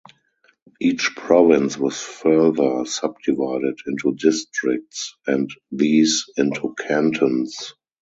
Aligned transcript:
Each 0.79 1.13
province 1.15 1.77
was 1.77 2.01
further 2.01 2.85
subdivided 2.85 3.81
into 3.85 4.15
districts, 4.15 5.15
and 5.27 5.47
these 5.71 6.25
into 6.37 6.73
cantons. 6.87 7.75